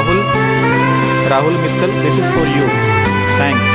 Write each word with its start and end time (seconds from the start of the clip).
Rahul 0.00 0.20
Rahul 1.30 1.54
Mittal 1.62 1.90
this 2.02 2.18
is 2.18 2.28
for 2.34 2.46
you 2.48 2.68
thanks 3.38 3.68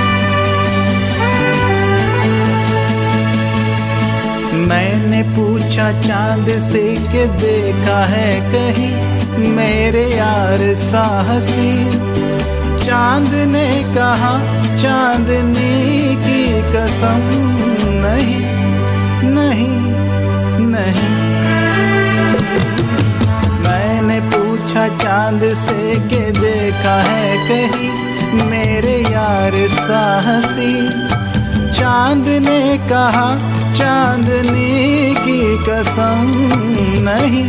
मैंने 4.70 5.22
पूछा, 5.36 5.92
चाँद 6.02 6.50
से 6.62 6.84
के 7.12 7.26
देखा 7.44 8.00
है 8.06 8.32
कहीं 8.52 9.52
मेरे 9.52 10.04
यार 10.08 10.64
साहसी। 10.84 11.72
चाँद 12.86 13.34
ने 13.52 13.68
कहा, 13.96 14.34
चांदनी 14.76 16.16
की 16.26 16.44
कसम 16.72 17.22
नहीं 18.02 18.42
नहीं 19.36 19.70
नहीं। 20.74 21.14
पूछा 24.66 24.88
चाँद 24.98 25.44
से 25.54 25.96
के 26.10 26.20
देखा 26.32 26.96
है 27.02 27.36
कहीं 27.48 28.46
मेरे 28.50 28.96
यार 29.14 29.54
साहसी। 29.70 30.74
चाँद 31.72 32.28
ने 32.46 32.78
कहा, 32.90 33.28
चांदनी 33.74 35.14
की 35.20 35.40
कसम 35.68 36.26
नहीं 37.06 37.46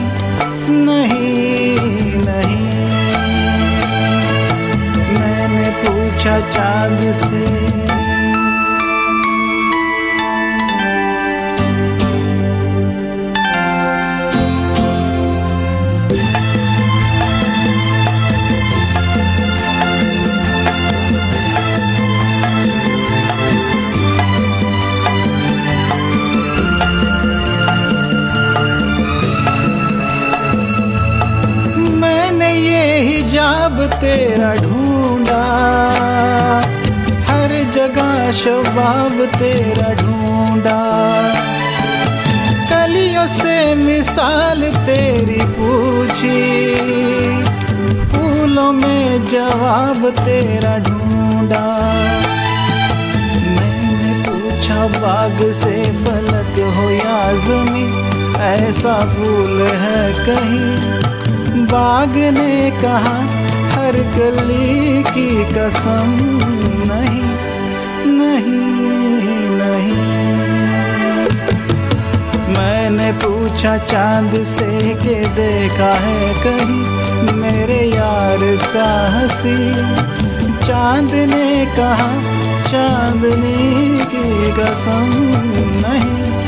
नहीं 0.84 1.88
नहीं। 2.26 2.60
मैंने 5.16 5.70
पूछा 5.80 6.38
चाँद 6.50 7.00
से 7.22 7.65
हिजाब 33.76 34.00
तेरा 34.00 34.52
ढूंढा, 34.54 35.42
हर 37.28 37.52
जगह 37.72 38.30
शबाब 38.32 39.24
तेरा 39.34 39.92
ढूंढा। 39.94 40.78
कलियों 42.70 43.26
से 43.28 43.56
मिसाल 43.74 44.62
तेरी 44.86 45.40
पूछी, 45.56 46.40
फूलों 48.06 48.70
में 48.72 49.24
जवाब 49.26 50.08
तेरा 50.20 50.76
ढूंढा। 50.78 51.64
मैंने 53.52 54.12
पूछा, 54.24 54.86
बाग 54.96 55.38
से 55.54 55.76
फलक 56.00 56.58
हो 56.76 56.90
या 56.90 57.20
जमी 57.46 57.86
ऐसा 58.46 58.98
फूल 59.10 59.60
है 59.76 60.02
कहीं? 60.26 61.64
बाग 61.66 62.16
ने 62.38 62.70
कहा 62.82 63.14
हर 63.86 63.96
कली 63.96 65.02
की 65.02 65.28
कसम 65.44 66.12
नहीं 66.88 67.20
नहीं 68.12 69.50
नहीं। 69.58 69.98
मैंने 72.48 73.12
पूछा, 73.12 73.76
चाँद 73.78 74.32
से 74.44 74.94
के 74.94 75.14
देखा 75.28 75.92
है 75.92 76.34
कहीं 76.34 77.36
मेरे 77.36 77.80
यार 77.96 78.56
साहसी? 78.56 79.56
चाँद 80.66 81.14
ने 81.30 81.66
कहा, 81.66 82.10
चांदनी 82.62 83.98
की 84.04 84.52
कसम 84.52 85.08
नहीं। 85.86 86.45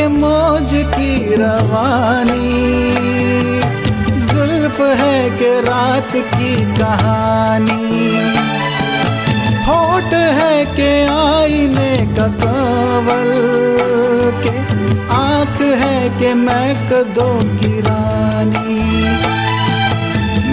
कि 0.00 0.06
मौज 0.06 0.70
की 0.72 1.34
रवानी। 1.34 2.50
जुल्फ 4.18 4.80
है 4.80 5.30
के 5.30 5.60
रात 5.60 6.08
की 6.16 6.74
कहानी। 6.78 8.08
होट 9.64 10.14
है 10.14 10.64
के 10.64 11.04
आईने 11.04 12.14
का 12.16 12.28
कवल। 12.28 13.32
के 14.42 14.58
आँख 15.14 15.60
है 15.60 16.20
के 16.20 16.34
मैं 16.34 16.88
कदों 16.88 17.58
की 17.58 17.80
रानी। 17.80 18.82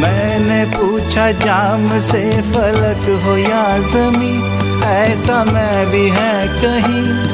मैंने 0.02 0.78
पूछा, 0.78 1.31
जाम 1.31 2.00
से 2.00 2.41
फलक 2.41 3.24
हो 3.25 3.38
या 3.38 3.78
जमी 3.78 4.57
ऐसा 4.84 5.44
मैं 5.44 5.90
भी 5.90 6.09
है 6.09 6.47
कहीं। 6.47 7.28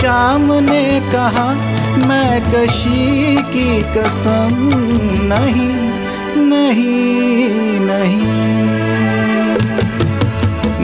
जाम 0.00 0.52
ने 0.52 1.00
कहा, 1.00 1.44
मैं 2.08 2.40
कशी 2.52 3.36
की 3.36 3.82
कसम 3.82 4.48
नहीं 5.22 5.68
नहीं 6.44 7.80
नहीं। 7.80 8.22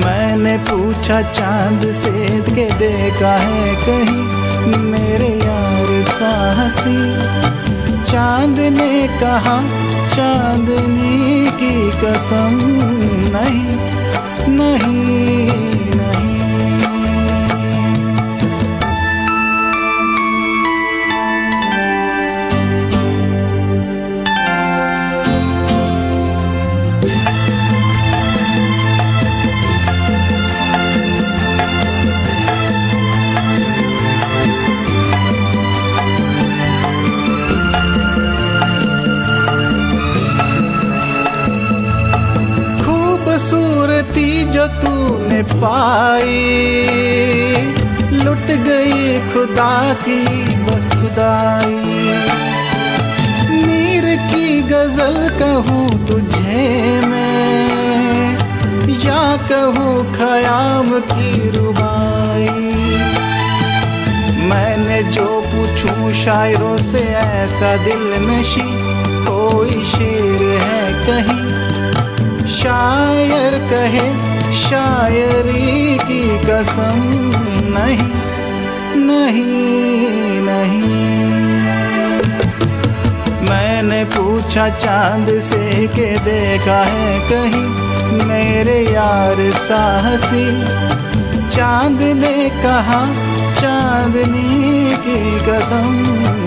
मैंने 0.05 0.57
पूछा, 0.59 1.23
चाँद 1.33 1.93
से 1.93 2.27
के 2.55 2.69
देखा 2.79 3.33
है 3.37 3.75
कहीं 3.75 4.79
मेरे 4.83 5.29
यार 5.29 6.03
साहसी? 6.03 6.99
चाँद 8.13 8.59
ने 8.79 9.09
कहा, 9.21 9.57
चांदनी 10.09 11.47
की 11.51 11.91
कसम 11.91 12.61
नहीं 13.37 13.77
नहीं 14.57 14.57
नहीं। 14.57 15.36
लुट 48.27 48.47
गई 48.67 49.19
खुदा 49.33 49.75
की 49.95 50.23
बस 50.65 50.87
खुदाई। 50.93 51.77
मीर 53.67 54.07
की 54.23 54.63
गज़ल 54.63 55.19
कहूँ 55.39 56.07
तुझे 56.07 56.65
मैं, 57.07 58.33
या 59.05 59.23
कहूँ 59.47 59.95
खयाम 60.13 60.91
की 61.13 61.51
रुबाई। 61.51 62.49
मैंने 64.51 65.03
जो 65.13 65.29
पूछूँ 65.47 66.13
शायरों 66.25 66.77
से 66.91 67.05
ऐसा 67.15 67.77
दिल 67.85 68.05
नशी, 68.25 68.69
कोई 69.29 69.85
शेर 69.87 70.43
है 70.61 70.85
कहीं, 71.07 72.47
शायर 72.53 73.59
कहे 73.71 74.09
शायरी 74.53 75.99
की 75.99 76.39
कसम 76.39 77.01
नहीं 77.77 78.27
नहीं 79.07 79.45
नहीं। 80.41 80.97
मैंने 83.51 84.05
पूछा, 84.05 84.69
चाँद 84.69 85.27
से 85.41 85.87
के 85.87 86.19
देखा 86.19 86.83
है 86.83 87.19
कहीं 87.31 87.67
मेरे 88.25 88.81
यार 88.95 89.53
साहसी? 89.53 90.47
चाँद 91.57 92.03
ने 92.03 92.49
कहा, 92.49 93.07
चांदनी 93.55 94.97
की 94.97 95.41
कसम 95.41 96.46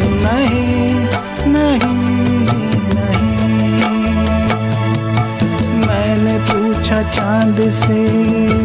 चाँद 7.49 7.69
से 7.71 8.58